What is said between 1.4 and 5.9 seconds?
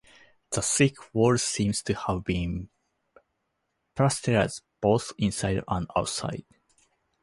seem to have been plastered both inside and